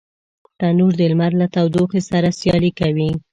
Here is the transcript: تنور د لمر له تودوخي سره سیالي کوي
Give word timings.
تنور 0.59 0.93
د 0.99 1.01
لمر 1.11 1.31
له 1.41 1.47
تودوخي 1.55 2.01
سره 2.09 2.35
سیالي 2.39 2.71
کوي 2.79 3.09